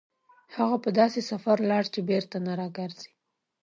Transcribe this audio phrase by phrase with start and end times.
[0.55, 3.11] هغه په داسې سفر لاړ چې بېرته نه راګرځي.